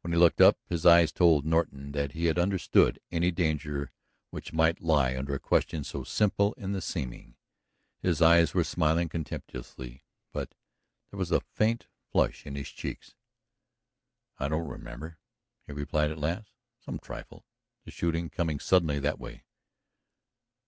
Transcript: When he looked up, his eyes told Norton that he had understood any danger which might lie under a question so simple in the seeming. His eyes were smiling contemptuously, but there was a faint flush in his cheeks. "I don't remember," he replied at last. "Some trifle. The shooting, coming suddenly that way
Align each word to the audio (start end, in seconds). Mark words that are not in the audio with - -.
When 0.00 0.10
he 0.12 0.18
looked 0.18 0.40
up, 0.40 0.58
his 0.68 0.84
eyes 0.84 1.12
told 1.12 1.46
Norton 1.46 1.92
that 1.92 2.10
he 2.10 2.24
had 2.24 2.40
understood 2.40 2.98
any 3.12 3.30
danger 3.30 3.92
which 4.30 4.52
might 4.52 4.80
lie 4.80 5.16
under 5.16 5.32
a 5.32 5.38
question 5.38 5.84
so 5.84 6.02
simple 6.02 6.54
in 6.54 6.72
the 6.72 6.80
seeming. 6.80 7.36
His 8.00 8.20
eyes 8.20 8.52
were 8.52 8.64
smiling 8.64 9.08
contemptuously, 9.08 10.02
but 10.32 10.56
there 11.12 11.18
was 11.18 11.30
a 11.30 11.38
faint 11.42 11.86
flush 12.10 12.44
in 12.44 12.56
his 12.56 12.68
cheeks. 12.70 13.14
"I 14.40 14.48
don't 14.48 14.66
remember," 14.66 15.18
he 15.68 15.72
replied 15.72 16.10
at 16.10 16.18
last. 16.18 16.50
"Some 16.80 16.98
trifle. 16.98 17.46
The 17.84 17.92
shooting, 17.92 18.28
coming 18.28 18.58
suddenly 18.58 18.98
that 18.98 19.20
way 19.20 19.44